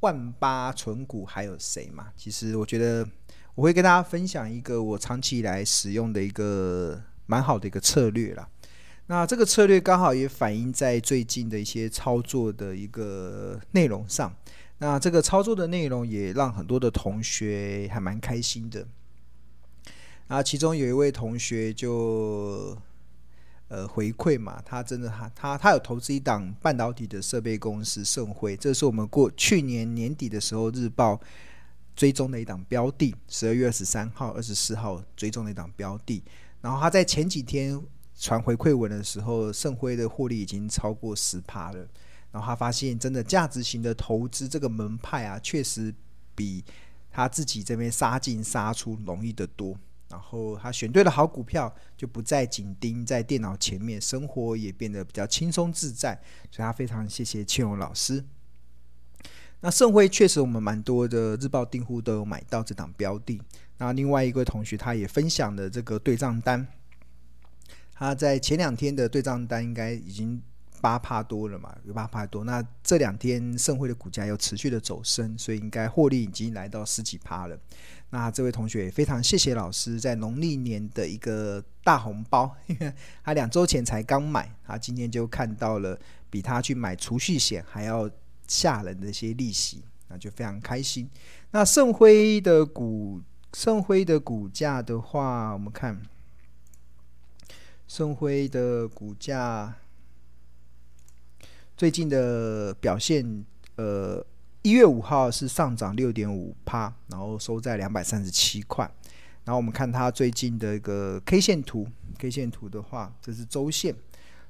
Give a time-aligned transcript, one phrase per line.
[0.00, 2.08] 万八存股还有谁嘛？
[2.16, 3.06] 其实我觉得
[3.54, 8.48] 我会跟大家分享一个我长期以来使用的一个蛮好的一个策略啦。
[9.06, 14.34] 那这个策略刚好也反映在最近的一些操作的一个内容上。
[14.78, 18.86] 那这个操作的内容也让很多的同学还蛮开心的。
[20.28, 22.78] 啊，其中有一位同学就
[23.70, 31.18] 呃回馈嘛，他真的他他他有投资一档半导体的设备公司盛辉，这是我们过去年年底的时候日报
[31.94, 36.22] 追踪的一档标的，十二月二十三号、二十四号追踪的一档标的。
[36.60, 37.80] 然后他在前几天
[38.18, 41.78] 传回馈文的时候，盛辉的获利已经超过十趴了。
[42.32, 45.94] 然后他发现，真的价值型的投资这个门派啊，确实
[46.34, 46.64] 比
[47.10, 49.76] 他自己这边杀进杀出容易得多。
[50.10, 56.20] 然后他选对了好股票，就不再紧盯在电脑前面，生活也变得比较轻松自在。
[56.50, 58.24] 所以他非常谢谢庆荣老师。
[59.60, 63.40] 那盛辉确实我们蛮多的日报订户都有买到这档标的。
[63.78, 66.66] 那另外一位同学他也分享了这个对账单，
[67.92, 70.42] 他在前两天的对账单应该已经。
[70.80, 72.44] 八趴多了嘛，有八趴多。
[72.44, 77.58] 那这两天盛辉的股价又持续的走升，所以应该获利已经来到十几趴了。
[78.10, 82.92] 那这位同学也非常谢谢老师在农历年的一个大红包，因 为
[83.22, 88.10] 他两周前才刚买，他今天就看到了比他去买储蓄险还要
[88.48, 91.08] 吓人的一些利息，那就非常开心。
[91.52, 93.20] 那盛辉的股，
[93.52, 96.02] 盛辉的股价的话，我们看
[97.86, 99.76] 盛辉的股价。
[101.80, 103.42] 最近的表现，
[103.76, 104.22] 呃，
[104.60, 108.84] 一月五号是上涨六点五趴，然后收在两百三十七块。
[109.44, 113.96] 然后我们看它最近的一个 K 线图，K 线图的话，这是周线，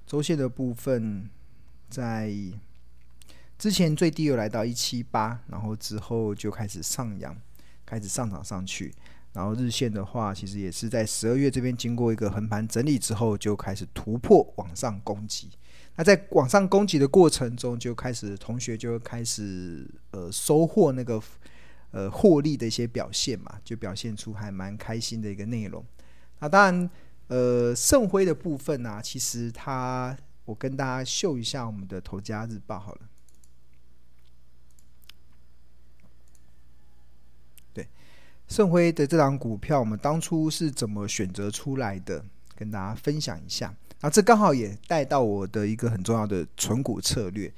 [0.09, 1.31] 周线的部分
[1.89, 2.35] 在
[3.57, 7.37] 之前最低有来到一七八，然后之后就开始上扬，
[7.87, 8.93] 开始上涨上去。
[9.33, 15.49] 然后日线的话，其实也是在十二月这边经过一个横盘整理之后，就开始突破往上攻击。
[15.97, 21.23] 那在往上攻击的过程中，就开始同学就开始呃收获那个
[21.91, 25.85] 呃获利的一些表现嘛，就表现出还蛮开心的一个内容。
[26.39, 26.91] 那当然
[27.27, 33.01] 呃盛辉的部分呢、其实它我跟大家秀一下我们的投家日报好了。
[37.75, 37.87] 对，
[38.51, 42.23] 盛辉的这档股票，我们当初是怎么选择出来的？
[42.57, 43.73] 跟大家分享一下。
[44.01, 47.51] 啊，这刚好也带到我的一个很重要的存股策略。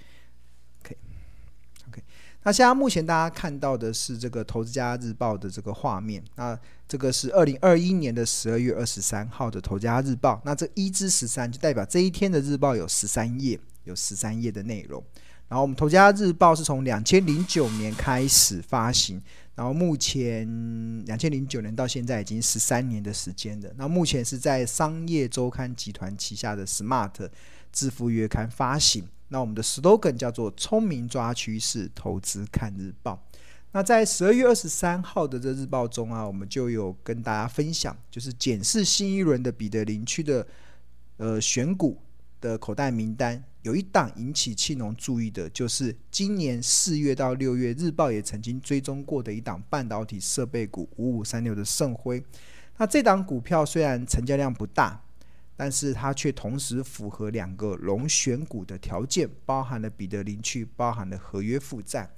[0.81, 2.03] OK，OK，
[2.43, 6.23] 那现在目前大家看到的是这个《投资家日报》的这个画面。
[6.37, 10.35] 那这个是二零二一年的十二月二十三号的《投资家日报》。
[10.45, 15.03] 那这一至十三就代表这一天的日报有十三页，有十三页的内容。
[15.53, 19.21] 然后我们《投家日报》是从两千零九年开始发行。
[19.55, 20.49] 然后目前
[21.05, 23.71] 两千零九年到现在已经十三年的时间了。
[23.77, 27.29] 那目前是在商业周刊集团旗下的 Smart
[27.71, 29.05] 致富月刊发行。
[29.29, 33.23] 那我们的 slogan 叫做“聪明抓趋势，投资看日报”。
[33.73, 40.47] 那在十二月二十三号的这日报中啊，我们就有跟大家分享，就是检视新一轮的彼得林区的
[41.19, 41.99] 呃选股
[42.41, 43.45] 的口袋名单。
[43.63, 52.23] 有一档引起庆农注意的，就是今年四月到六月，日报也曾经追踪过的一档半导体设备股五五三六的盛辉。
[52.79, 55.01] 那这档股票虽然成交量不大，
[55.57, 62.11] 但是它却同时符合两个龙选股的条件，包含了彼得林区，包含了合约负债。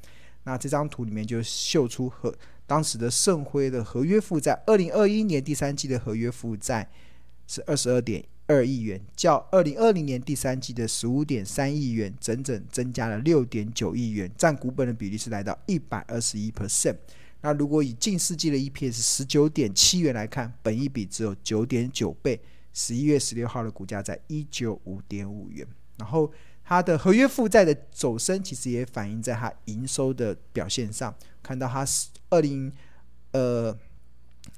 [0.44, 2.34] 那这张图里面就秀出和
[2.66, 6.88] 当时的盛辉的合约负债，二零二一年第三季的合约负债
[7.46, 8.24] 是二十二点。
[8.46, 16.96] 二亿元，较二零二零年第三季的十五点三亿元，整整增加了六点九亿元，占股本的比例是来到一百二十一 percent。
[17.40, 22.38] 那如果以近四季的 EPS 十九点七元来看，本益比只有九点九倍。
[22.74, 25.66] 十一月十六号的股价在一九五点五元。
[25.96, 26.30] 然后
[26.64, 31.86] 它的合约负债的走升，其实也反映在它营收的表现上，看到它
[32.28, 32.70] 二零
[33.32, 33.74] 呃。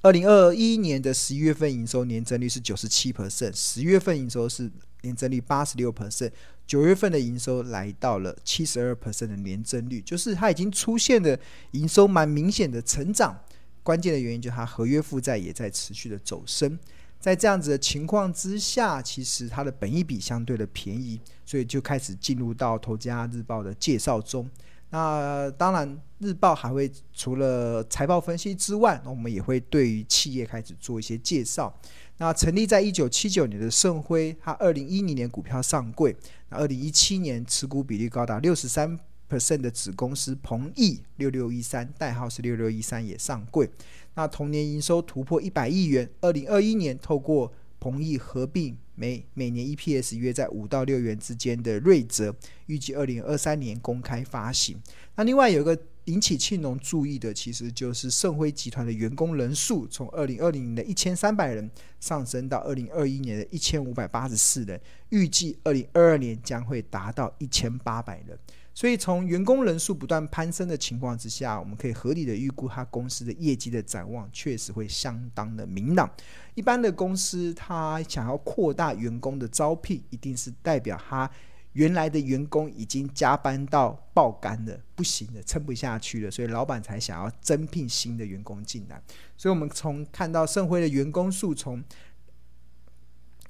[0.03, 4.71] 二零二一年的十一月份营收年增率是九十七 percent，十月份营收是
[5.03, 6.31] 年增率八十六 percent，
[6.67, 11.39] 九月份的营收来到了七十二 percent 的年增率，就是它已经出现了
[11.73, 13.39] 营收蛮明显的成长。
[13.83, 16.77] 关键的原因就是它合约负债也在持续的走升，
[17.21, 24.51] 在这样子的情况之下，其实它的本益比相对的便宜，所以就开始进入到《投资家日报》的介绍中。
[24.91, 31.75] 那当然，日报还会除了财报分析之外，我们也会对于企业开始做一些介绍。
[32.19, 36.17] 那成立在一九七九年的盛辉，它二零一零年股票上柜，
[36.49, 38.99] 那二零一七年持股比例高达六十三
[39.29, 43.69] percent 的子公司鹏毅六六一三，代号是六六一三也上柜。
[44.15, 52.35] 那同年营收突破一百亿元，二零二一年透过鹏毅合并每每年 EPS 约在五到六元之间的瑞泽，
[52.67, 54.81] 预计二零二三年公开发行。
[55.15, 61.71] 那另外有一个引起庆农注意的，其实就是盛辉集团的员工人数，从二零二零年的一千三百人
[62.01, 68.39] 上升到二零二一年的一千五百八十四人，预计二零二二年将会达到一千八百人。
[68.77, 76.07] 所以，从员工人数不断攀升的情况之下，我们可以合理的预估，它公司的业绩的展望确实会相当的明朗。
[76.55, 81.31] 一般的公司，它想要扩大员工的招聘，一定是代表它
[81.73, 89.03] 原来的员工已经加班到爆肝了，不行了，撑不下去了，所以老板才想要增聘新的员工进来。
[89.39, 91.83] 所以，我们从看到盛辉的员工数从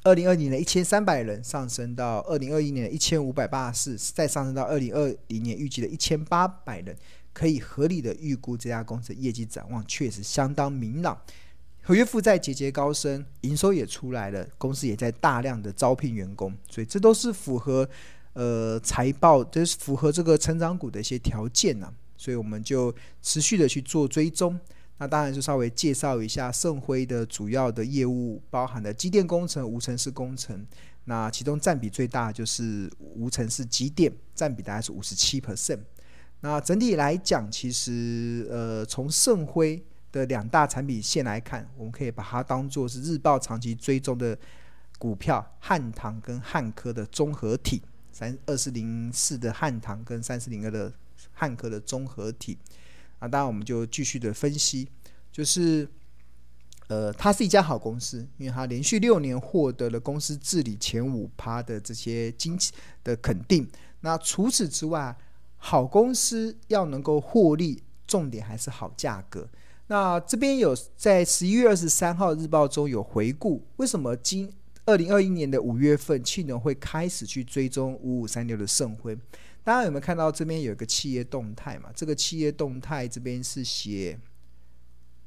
[0.06, 6.96] 二零二零年的一千三百人上升到二零二一年的一千五百八十四，再上升到二零二零年预计的一千八百人，
[7.32, 11.20] 可以合理的预估这家公司的业绩展望确实相当明朗。
[11.82, 17.88] 合约负债节节高升，营收也出来了，公司也在大量的招聘员工，所以这都是符合
[18.34, 24.56] 呃财报，这是符合这个成长股的一些条件呢、所以我们就持续的去做追踪。
[24.98, 30.66] 那当然就稍微介绍一下盛辉的主要的业务，包含的机电工程、无尘室工程。
[31.04, 35.80] 那其中占比最大就是无尘室机电，占比大概是五十七 percent。
[36.40, 44.36] 那整体来讲，其实呃，从盛辉的两大产品线来看，我们可以把它当做是日报长期追踪的
[44.98, 50.92] 股票，汉唐跟汉科的综合体，三二四零四的汉唐跟三四零二的
[51.32, 52.58] 汉科的综合体。
[53.18, 54.88] 啊，当然我们就继续的分析，
[55.32, 55.88] 就是，
[56.88, 62.72] 呃，它是一家好公司，因为它连续六年获得了公司治理前五趴的这些经济
[63.02, 63.68] 的肯定。
[64.00, 65.16] 那除此之外，
[65.56, 69.48] 好公司要能够获利，重点还是好价格。
[69.88, 74.52] 那这边有在十一月二十三号日报中有回顾，为什么今
[74.84, 79.16] 二零二一年的五月份庆农会开始去追踪五五三六的盛辉。
[79.66, 81.90] 大家有没有看到这边有一个企业动态嘛？
[81.92, 84.16] 这个企业动态这边是写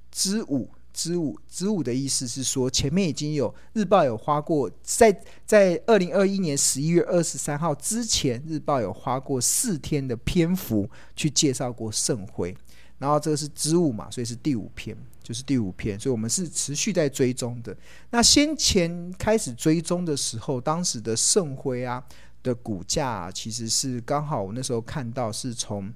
[0.10, 12.56] 支五支五支五的意思是说，前面已经有日报有花过，在在二零二一年十一月二十三号之前，日报有花过四天的篇幅去介绍过盛辉，
[12.98, 17.76] 然后这个是支五嘛，所以是第五篇，就是第五篇，所以我们是持续在追踪的。
[18.12, 22.02] 那先前开始追踪的时候，当时的盛辉啊。
[22.44, 25.92] 的股价其实是刚好，我那时候看到是从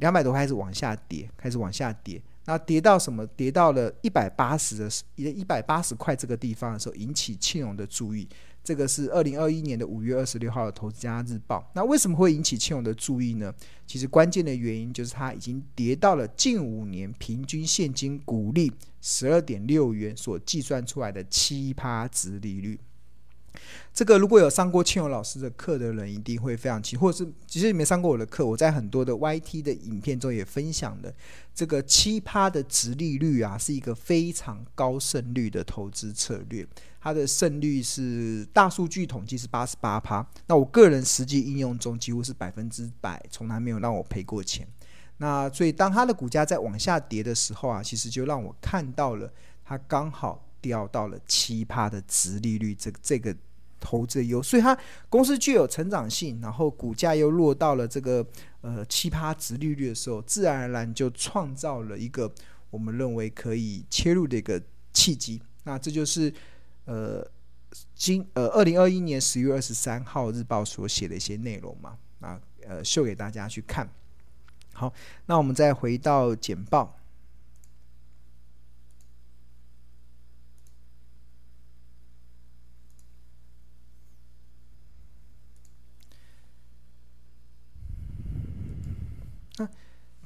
[0.00, 3.26] 两百多开始往下跌，开始往下跌，那跌到什么？
[3.28, 8.28] 跌到了一百八十的一一百八十块这个地方的时候，引起庆荣的注意。
[8.62, 11.58] 这个是二零二一年的五月二十六号的《投资家日报》。
[11.72, 13.54] 那为什么会引起庆荣的注意呢？
[13.86, 22.76] 其实关键的原因就是它已经跌到了近五年平均现金股利十二点六元所计算出来的七趴值利率。
[23.92, 31.14] 这个如果有上过庆友老师的课的人，一定会非常清，或者是其实你没上过我的课，我在很多的 YT 的影片中也分享的
[31.54, 36.66] 这个七趴的殖利率啊，是一个非常高胜率的投资策略。
[37.00, 44.66] 它的胜率是大数据统计是八十八趴，那我个人实际应用中几乎是百分之百，从来没有让我赔过钱。
[45.18, 49.32] 那所以当它的股价在往下跌的时候啊，其实就让我看到了
[49.64, 53.34] 它刚好掉到了七趴的殖利率这这个。
[53.86, 54.76] 投资的优，所以它
[55.08, 58.26] 公司具有成长性，然后股价又落到了这个
[58.62, 62.28] 呃七趴殖利率的时候，自然而然就创造了一个
[62.70, 64.60] 我们认为可以切入的一个
[64.92, 65.40] 契机。
[65.62, 66.32] 那这就是
[66.86, 67.24] 呃
[67.94, 73.88] 今呃二零二一年十月二十三号日报所写的一些内容嘛，那呃秀给大家去看。
[74.72, 74.92] 好，
[75.26, 76.98] 那我们再回到简报。
[89.58, 89.66] 那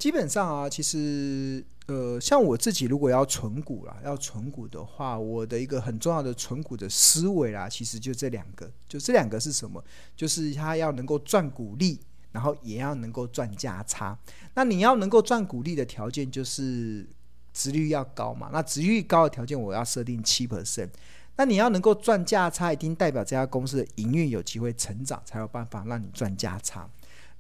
[0.01, 9.85] 基本上啊，其实呃，像我自己如果要存股啦，要存股的话，我的一个很重要的存股的思维啦，其实就这两个，就这两个是什么？
[10.17, 12.01] 就是它要能够赚股利，
[12.33, 14.19] 然后也要能够赚价差。
[14.55, 17.07] 那你要能够赚股利的条件就是
[17.53, 18.49] 殖利率要高嘛。
[18.51, 20.89] 那殖利率高的条件，我要设定七 percent。
[21.37, 26.89] 那你要能够赚价差，一定代表这家公司的营运有机会成长，才有办法让你赚价差。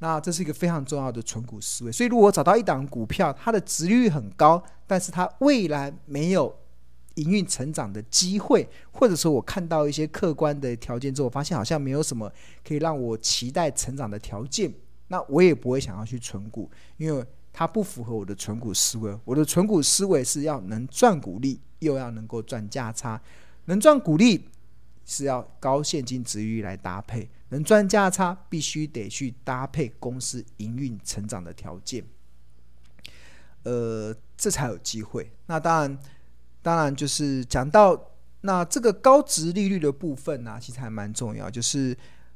[0.00, 6.54] 那这是一个非常重要的存股思维，所以如果我找到一档股票，它的值率很高，但是它未来没有
[7.16, 12.32] 营运成长的机会，或者说我看到一些客观的条件之后，发现好像没有什么
[12.66, 14.72] 可以让我期待成长的条件，
[15.08, 19.14] 那我也不会想要去存股，因为它不符合我的存股思维。
[19.24, 23.20] 我的存股思维是要能赚股利，又要能够赚价差。
[23.66, 24.48] 能赚股利
[25.10, 32.04] 是要高现金殖利率来搭配，能赚价差必须得去搭配公司营运成长的条件。
[33.64, 35.32] 呃，这才有机会。
[35.46, 35.98] 那当然，
[36.62, 38.12] 当然就是讲到
[38.42, 41.50] 那这个高殖利率的部分呢、其实还蛮重要。
[41.50, 41.94] 就是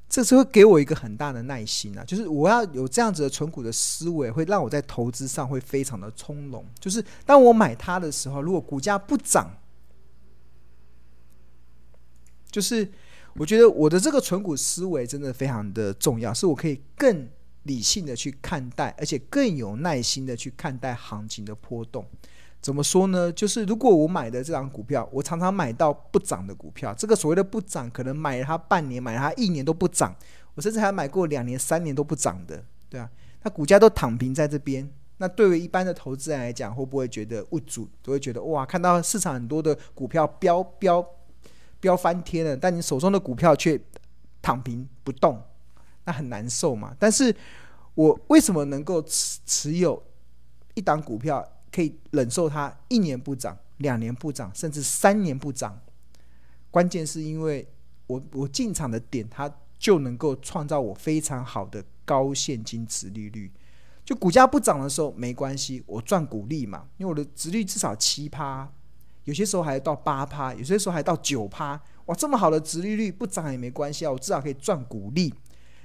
[0.08, 6.66] 这是会给我一个很大的耐心啊，就是我要有这样子的存股的思维，会让我在投资上会非常的从容。
[6.80, 9.48] 就是当我买它的时候，如果股价不涨，
[12.54, 12.88] 就是
[13.34, 17.28] 我觉得我的这个存股思维真的非常的重要，是我可以更。
[17.66, 22.04] 理性的去看待，而且更有耐心的去看待行情的波动。
[22.60, 23.32] 怎么说呢？
[23.32, 30.14] 就是如果我买的这张股票，我常常买到不涨的股票，这个所谓的不涨，可能买了它半年，买了它一年都不涨，
[30.54, 33.08] 我甚至还买过两年、三年都不涨的，对啊，
[33.42, 34.86] 那股价都躺平在这边。
[35.16, 37.88] 那对于一般的投资人来讲，会不会觉得无助？
[38.02, 41.02] 都会觉得哇，看到市场很多的股票飙飙
[41.84, 43.78] 飙翻天了，但你手中的股票却
[44.40, 45.38] 躺平不动。
[46.06, 46.96] 那很难受嘛？
[46.98, 47.34] 但是
[47.94, 50.02] 我为什么能够持持有
[50.72, 55.78] 一档股票，可以忍受它一年不涨、两年不涨，甚至三年不涨？
[56.70, 57.68] 关键是因为
[58.06, 63.52] 我我进场的点，它就能够创造我非常好的高现金殖利率。
[64.06, 68.70] 就股价不涨的时候没关系，我赚股利嘛，因为我的殖利率至少七趴，
[69.24, 71.80] 有些时候还到八趴，有些时候还到九趴。
[72.06, 75.32] 哇，这么好的殖利率不涨也没关系啊，我至少可以赚股利。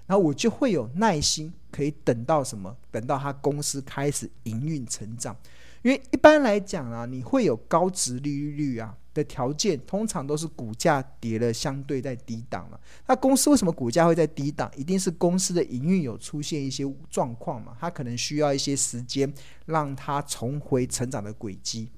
[0.05, 2.75] 然后我就会有耐心，可以等到什么？
[2.89, 5.35] 等到他公司开始营运成长。
[5.81, 12.79] 因为一般来讲啊，你会有高殖利率啊的条件，通常都是股价跌了相对在低档了。
[13.07, 14.69] 那公司为什么股价会在低档？
[14.75, 17.77] 一定是公司的营运有出现一些状况嘛？
[17.79, 19.31] 它可能需要一些时间，
[19.67, 21.89] 让它重回成长的轨迹。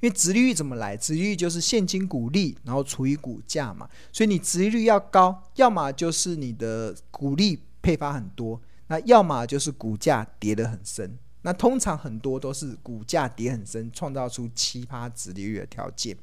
[0.00, 0.96] 因为殖利率怎么来？
[0.96, 3.88] 殖利率就是现金股利，然后除以股价嘛。
[4.12, 11.18] 所以你殖利率要高，要么就是你的股利配发很多，那要么就是股价跌得很深。
[11.42, 16.16] 那通常很多都是股价跌很深，创造出奇葩殖利率的条件。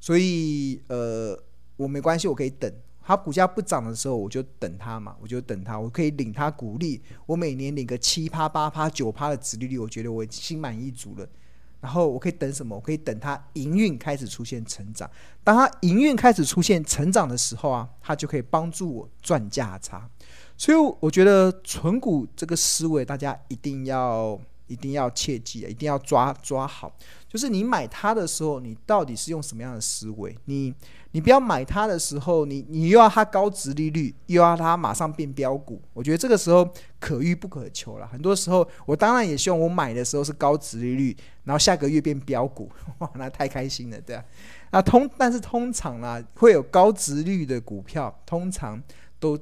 [0.00, 1.38] 所以呃，
[1.76, 2.72] 我没关系，我可以等
[3.02, 11.28] 它股价不涨的时候，我就等它嘛，我就等它，我可以领它股利，我每年领个七趴、八趴、九趴的殖利率，我觉得我心满意足了。
[11.84, 12.74] 然后我可以等什么？
[12.74, 15.08] 我可以等它营运开始出现成长。
[15.44, 20.08] 当它营运开始出现成长的时候啊，它就可以帮助我赚价差。
[20.56, 26.90] 所以我觉得存股这个思维，大家一定要一定要切记啊，一定要抓抓好。
[27.28, 30.34] 就是你买它的时候，你到底是用什么样的思维？
[30.46, 30.72] 你。
[31.14, 36.68] 你不要买它的时候，你你又要它高值利率，又要它马上变标股，我觉得这个时候
[36.98, 38.06] 可遇不可求了。
[38.08, 42.68] 很多时候，我当然也希望我买的时候是高值利率，然后下个月变标股，
[42.98, 44.24] 哇， 那太开心了，对啊。
[44.72, 48.82] 那通但是通常呢，会有高值率的股票，通常
[49.20, 49.38] 都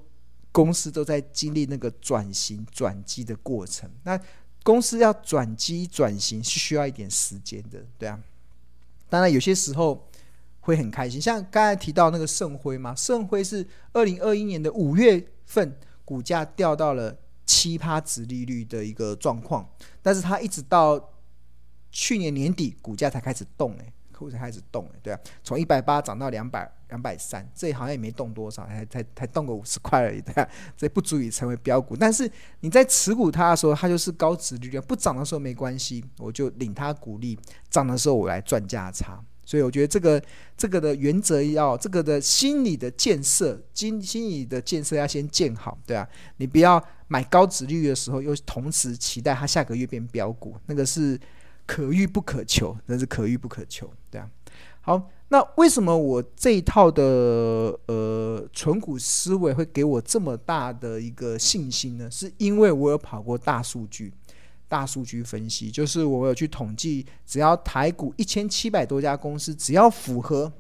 [0.53, 3.89] 公司都在经历那个转型转机的过程。
[4.05, 4.21] 那
[4.63, 8.21] 公司要转机转型是需要一点时间的，对啊。
[9.09, 10.07] 当然有些时候。
[10.63, 19.69] 会很开心，像刚才提到那个盛辉嘛，盛辉是二零二一年的五月份股价掉到了七趴值利率的一个状况，
[20.01, 21.11] 但是它一直到
[21.91, 37.37] 去年年底股价才开始动哎，股才开始动哎，对啊，从一百八涨到两百两百三，这好像也没动多少，才才才动个五十块而已，对啊，这不足以成为标股，但是你在持股它的时候，它就是高值利率，不涨的时候没关系，我就领它股利，
[37.69, 39.21] 涨的时候我来赚价差。
[39.45, 40.23] 所以我觉得这个
[40.57, 51.19] 这个的原则要这个的心理的建设，心心理的建设要先建好，对啊，你不要买高值率的时候，又同时期待它下个月变标股，那个是
[51.67, 54.31] 可遇不可求，那是可遇不可求，对啊。
[54.85, 57.03] 好，那为什么我这一套的
[57.87, 62.11] 呃存股思维会给我这么大的一个信心呢？
[62.11, 64.13] 是因为我有跑过大数据。
[64.73, 70.51] 大数据分析就是我有去统计，只要台股一千七百多家公司，只要符合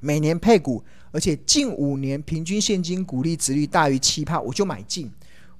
[0.00, 5.08] 每年配股，而且近五年平均现金股利殖率大于七趴，我就买进。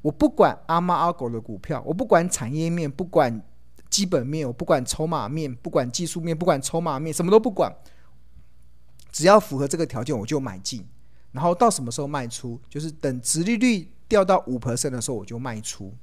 [0.03, 3.41] 我不管阿猫阿狗的股票，我不管产业面，不管
[3.89, 7.73] 基本面，我不管筹码面，不管技术面，不管筹码面，什么都不管，
[9.13, 10.85] 只要符合这个条件，我就买进。
[11.31, 12.59] 然后到什么时候卖出？
[12.69, 15.95] 就是等殖利率掉到五 percent 的时候，我就卖出。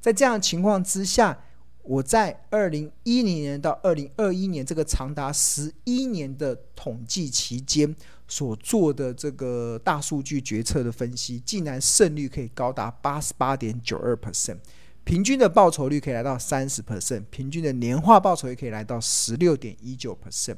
[0.00, 1.38] 在这样情况之下，
[1.82, 7.94] 我在二零一零年到二零二一年这个长达十一年的统计期间，
[8.28, 14.58] 所做的这个大数据决策的分析，竟然胜率可以高达八十八点九二 percent，
[15.04, 20.56] 平均的报酬率可以来到三十 percent，平均的年化报酬也可以来到十六点一九 percent，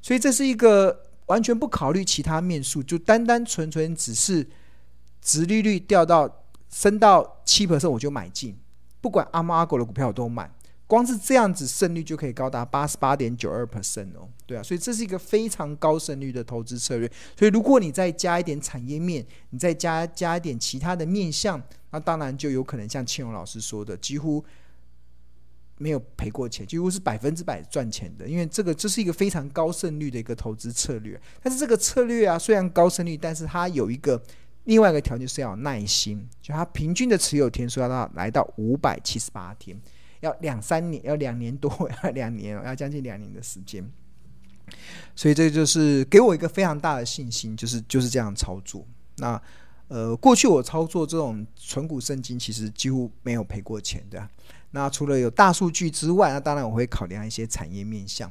[0.00, 4.48] 所以这是一个完全不考虑其他面数，就单单纯纯只是
[5.20, 8.56] 殖利率掉到升到七 percent 我就买进，
[9.00, 10.50] 不管阿猫阿狗的股票我都买。
[10.86, 17.08] 光是这样子胜率就可以高达八十八点九二 percent 哦，对啊，所以这是一个非常高胜率的投资策略。
[17.38, 24.44] 所以如果你再加一点产业面，你再加加一点其他的面向，那当然就有可能像庆荣老师说的，几乎
[25.78, 28.26] 没有赔过钱，几乎是百分之百赚钱的。
[28.26, 31.20] 因为这个这是一个非常高胜率的一个投资策略。
[31.40, 34.20] 但是这个策略啊，虽然高胜率，但是它有一个
[34.64, 39.80] 另外一个条件是要有耐心，就它平均的持有天数要到来到五百七十八天。
[40.20, 43.82] 要两三年，要两年多，要两年，要将近两年的时间，
[45.16, 48.86] 所以这就是给我一个非常大的信心，就是就是这样操作。
[49.16, 49.40] 那
[49.88, 54.28] 呃，过去我操作这种存股圣经，其实几乎没有赔过钱的。
[54.72, 58.30] 那除了有大数据之外，那当然我会考量一些产业面向。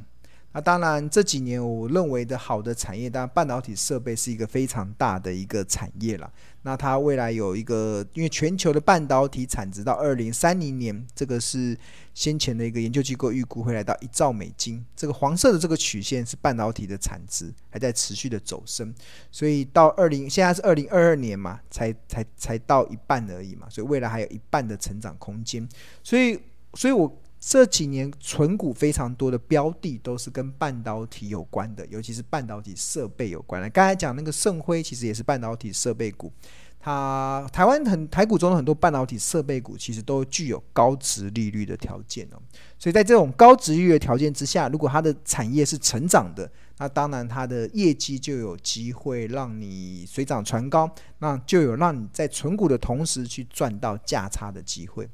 [0.52, 6.32] 那当然，这几年我认为的好的产业，当然半导体设备是一个非常大的一个产业了。
[6.64, 11.78] 那它未来有一个，因为全球的半导体产值到二零三零年，这个是
[12.16, 14.84] 先前的一个研究机构预估会来到一兆美金。
[14.96, 18.92] 这个黄色的这个曲线是半导体的产值还在持续的走升，
[19.32, 25.70] 所以到二零现在是二零二二年嘛，才才才到一半而已嘛，所以未来还有一半的成长空间。
[26.04, 26.40] 所以，
[26.74, 27.22] 所以我。
[27.40, 33.70] 这几年存股非常多的标的都是跟半导体有关的，尤其是半导体设备有关的。
[33.70, 36.32] 刚才讲那个盛辉其实也是半导体设备股，
[36.80, 42.38] 它台湾很台股中的很多半导体设备股其实都具有高值利率的条件哦。
[42.78, 55.10] 所以在这种高值利率的条件之下，如果它的产业是成长的，那当然它的业绩就有机会让你水涨船高，那就有让你在存股的同时去赚到价差的机会。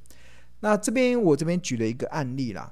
[0.66, 2.72] 那这边我这边举了一个案例啦，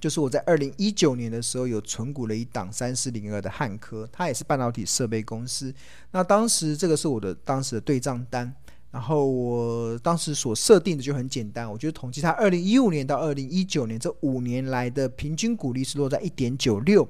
[0.00, 5.72] 就是我在二零一九年的时候有存股了一档三四零二的汉科，它也是半导体设备公司。
[6.10, 8.52] 那当时这个是我的当时的对账单，
[8.90, 17.08] 然后我当时所设定的就很简单，我就统计它二零一五年到二零一九年这五年来的平均股利是落在一点九六，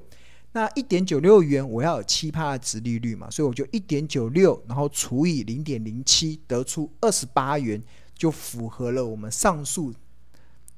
[0.51, 7.81] 那一点九六元我要有七趴的殖利率嘛，所以我就一点九六，然后除以零点零七，得出二十八元。
[8.17, 9.93] 就符合了我们上述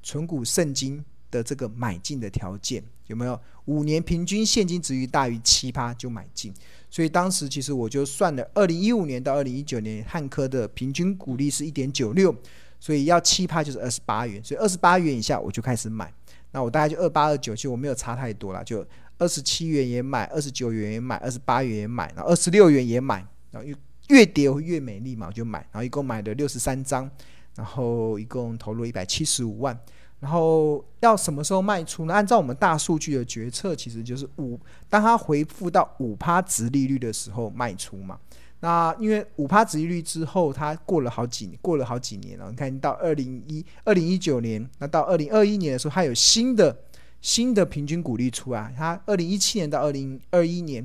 [0.02, 3.40] 存股圣经的这个买进的条件，有没有？
[3.66, 6.52] 五年平均现金值于大于七趴就买进。
[6.90, 12.34] 所以当时其实我就算了，二零一五年到二零一九年汉科的平均股利是一点九六，
[12.80, 16.12] 所以要七趴就是二十八元，所以二十八元以下我就开始买。
[16.50, 18.84] 那我大概就二八二九，其实我没有差太多啦，就
[19.18, 23.76] 二十七元也买，二十九元也买，二十八元也买，然后二十六元也买，然后又。
[24.10, 27.08] 越跌会越美丽嘛，我就买，然后一共买了六十三张，
[27.54, 29.78] 然后一共投入一百七十五万，
[30.18, 32.12] 然后要什么时候卖出呢？
[32.12, 38.18] 按照我们大数据的决策，其实就是五，当它回复到五趴值利率的时候卖出嘛。
[38.58, 42.50] 那因为五趴值利率之后，它过了好几年，过了好几年了。
[42.50, 46.76] 你看到二零一二零一九年，那到二零二一年的时候，它有新的
[47.20, 48.74] 新的平均股利出来。
[48.76, 50.84] 它二零一七年到二零二一年。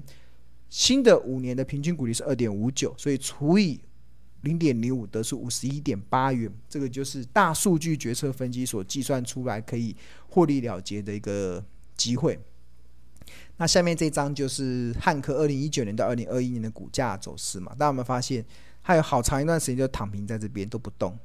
[0.75, 3.79] 新的五年的平均股利是二点五九，所以除以
[4.41, 9.95] 零点零五得出五十一点八元，这个就是大数据决策分析所计算出来可以
[10.27, 11.63] 获利了结的一个
[11.95, 12.38] 机会。
[13.55, 18.45] 那下面这张就是汉科二零一九年到二零二一年的股价走势嘛，大家有没有发现，
[18.81, 21.17] 还有好长一段时间就躺平在这边都不动。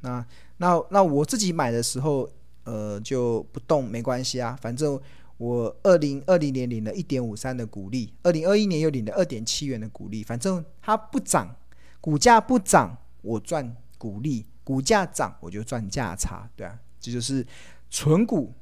[0.00, 2.28] 那那那我自己买的时候，
[2.64, 5.00] 呃，就不动没关系啊，反正。
[5.38, 10.22] 我二零二零年领了一点五三的股利，二零二一年又领了二点七元的股利。
[10.22, 11.54] 反正它不涨，
[12.00, 17.46] 股价不涨，我赚股利；股价涨，我就赚价差，对啊，这就是
[17.90, 18.52] 存股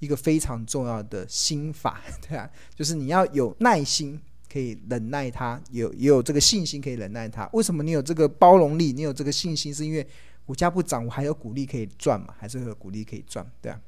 [0.00, 4.20] 一个非常重要的心法，对啊，就是你要有耐心，
[4.52, 7.48] 可以忍耐它，有也有这个信心可以忍耐它。
[7.52, 8.92] 为什么你有这个包容力？
[8.92, 10.04] 你有这个信心，是因为
[10.44, 12.34] 股价不涨，我还有股利可以赚嘛？
[12.36, 13.80] 还是有股利可以赚，对啊。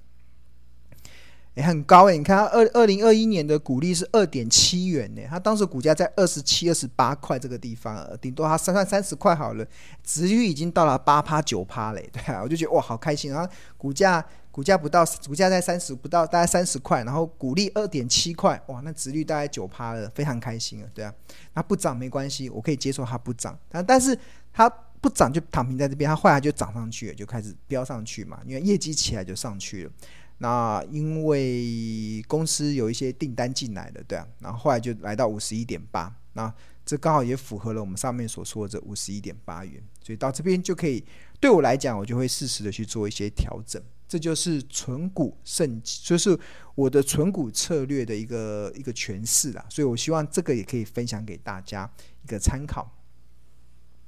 [1.54, 9.66] 也很高诶，你看它二二零二一年的股利是二点七元呢，它当时股价在二十七、二十八块这个地方，顶多它三算三十块好了，
[10.04, 13.48] 值率已经到了八趴九趴嘞，对啊，我就觉得哇，好开心啊！
[13.76, 21.12] 股价股价不到，股价在三十不到，大概三十块，然后股利二点七块，哇，那值率大概九趴了，非常开心啊，对啊，
[21.54, 24.16] 它不涨没关系，我可以接受它不涨，但但是
[24.52, 24.68] 它
[25.00, 29.90] 不涨就躺平在这边，它后来就涨上去了，就开始飙上去嘛，因为业绩起来就上去了。
[30.38, 36.14] 那因为公司有一些订单进来了，对啊，然后后来就来到五十一点八。
[36.34, 36.52] 那
[36.86, 41.04] 这刚好也符合了我们上面所说的这五十一点八元，所以到这边就可以
[41.40, 43.82] 对我来讲，我就会适时的去做一些调整。
[44.06, 46.38] 这就是存股胜，就是
[46.74, 49.66] 我的存股策略的一个一个诠释啦。
[49.68, 51.90] 所以我希望这个也可以分享给大家
[52.24, 52.90] 一个参考。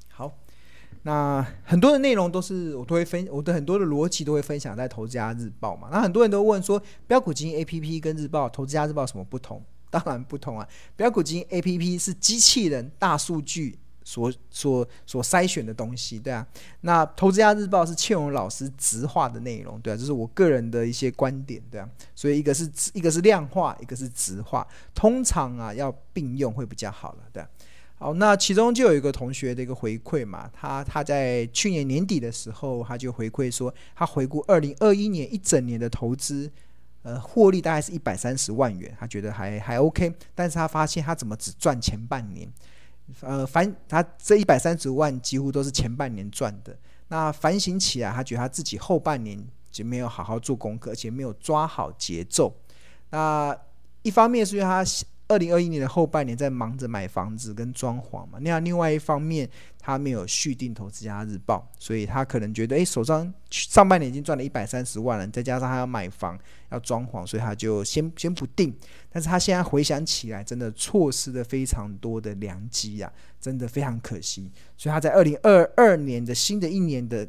[0.09, 0.39] 好，
[1.03, 5.89] 那很多的内容都是我都会分，我的很多的逻辑都会分享在《投资家日报》嘛。
[5.91, 9.63] 那很多人都问说，标股基金 APP 跟日报《投资家日报》什么不同？
[9.91, 10.69] 当然不同啊！
[10.95, 16.47] 标股基金 APP 是机器人大数据所所所筛选的东西，对啊。
[16.83, 21.89] 那投资家日报是倩蓉老师直化的内容，对啊，这是我个人的一些观点，对啊。
[22.15, 27.45] 所以一个是一个是量化，一个是直化，通常啊要并用会比较好了，对。
[28.03, 36.51] 好，那其中就有一个同学的一个回馈嘛，他他在去年年底的时候，他就回馈说，他回顾二零二一年一整年的投资。
[37.03, 42.51] 呃，获利大概是一百三十万元，他觉得还还 OK，但是他发现他怎么只赚前半年，
[43.21, 46.75] 呃，反他这一百三十万几乎都是前半年赚的。
[47.09, 49.39] 那反省起来，他觉得他自己后半年
[49.71, 52.55] 就没有好好做功课，而且没有抓好节奏。
[53.11, 53.55] 那
[54.01, 54.83] 一方面是因为他。
[55.31, 66.37] 二零二一年的后半年在忙着买房子跟装潢嘛，那另外一方面他没有续订《投资家日报》，所以他可能觉得，诶，手上上半年已经赚了一百三十万了，再加上他要买房
[66.73, 68.77] 要装潢，所以他就先先不定。
[69.09, 74.51] 但是他现在回想起来，真的错失了非常多的良机呀，真的非常可惜。
[74.77, 77.29] 所以他在二零二二年的新的一年的。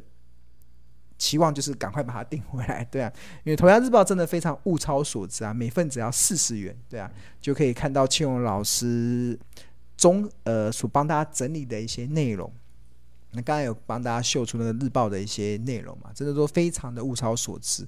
[1.22, 3.12] 期望就是赶快把它订回来，对啊，
[3.46, 7.08] 因为《投资家日报》真的非常物超所值啊，每份只要四十元，对啊，
[7.40, 9.38] 就可以看到庆荣老师
[9.96, 12.52] 中呃所帮大家整理的一些内容。
[13.34, 17.86] 那刚才有帮大家秀出那个日报的一些内容嘛，真的都非常的物超所值。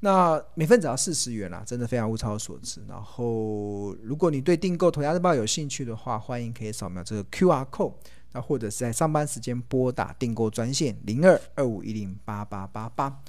[0.00, 2.80] 那每份只要四十元啦，真的非常物超所值。
[2.88, 7.94] 然后，如果你对订购《投资家日报》有兴趣的话，欢迎可以扫描这个 QR code。
[8.32, 13.20] 那或者是在上班时间拨打订购专线零二二五一零八八八八。